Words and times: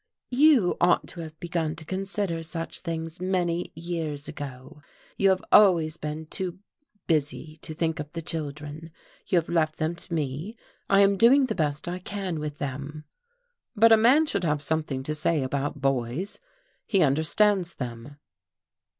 "You 0.31 0.77
ought 0.81 1.05
to 1.09 1.19
have 1.19 1.39
begun 1.39 1.75
to 1.75 1.85
consider 1.85 2.41
such 2.41 2.79
things 2.79 3.21
many 3.21 3.71
years 3.75 4.27
ago. 4.27 4.81
You 5.15 5.29
have 5.29 5.43
always 5.51 5.97
been 5.97 6.25
too 6.25 6.57
busy 7.05 7.57
to 7.57 7.75
think 7.75 7.99
of 7.99 8.11
the 8.13 8.23
children. 8.23 8.89
You 9.27 9.37
have 9.37 9.47
left 9.47 9.75
them 9.75 9.93
to 9.93 10.11
me. 10.11 10.57
I 10.89 11.01
am 11.01 11.17
doing 11.17 11.45
the 11.45 11.53
best 11.53 11.87
I 11.87 11.99
can 11.99 12.39
with 12.39 12.57
them." 12.57 13.03
"But 13.75 13.91
a 13.91 13.95
man 13.97 14.25
should 14.25 14.43
have 14.43 14.63
something 14.63 15.03
to 15.03 15.13
say 15.13 15.43
about 15.43 15.81
boys. 15.81 16.39
He 16.87 17.03
understands 17.03 17.75
them." 17.75 18.17